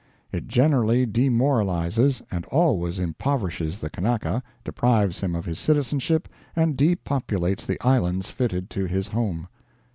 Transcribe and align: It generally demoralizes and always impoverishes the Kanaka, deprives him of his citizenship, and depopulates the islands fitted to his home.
It 0.31 0.47
generally 0.47 1.05
demoralizes 1.05 2.23
and 2.31 2.43
always 2.45 2.97
impoverishes 2.97 3.77
the 3.77 3.91
Kanaka, 3.91 4.41
deprives 4.63 5.19
him 5.19 5.35
of 5.35 5.45
his 5.45 5.59
citizenship, 5.59 6.27
and 6.55 6.75
depopulates 6.75 7.67
the 7.67 7.79
islands 7.85 8.31
fitted 8.31 8.71
to 8.71 8.85
his 8.87 9.09
home. 9.09 9.47